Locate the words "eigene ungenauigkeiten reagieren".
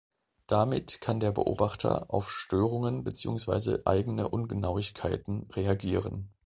3.85-6.31